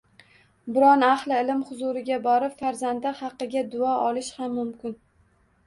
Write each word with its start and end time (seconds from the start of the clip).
Biron 0.77 1.05
ahli 1.07 1.37
ilm 1.43 1.61
huzuriga 1.67 2.17
borib, 2.29 2.57
farzandi 2.63 3.13
haqiga 3.21 3.65
duo 3.77 3.95
olish 4.09 4.33
ham 4.43 4.59
mumkin. 4.61 5.01